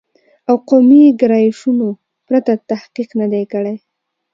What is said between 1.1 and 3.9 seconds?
ګرایشونو پرته تحقیق نه دی کړی